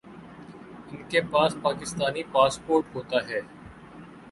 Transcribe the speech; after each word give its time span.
انکے 0.91 1.21
پاس 1.31 1.51
پاکستانی 1.61 2.23
پاسپورٹ 2.31 2.85
ہوتا 2.95 3.17
ہے 3.29 3.41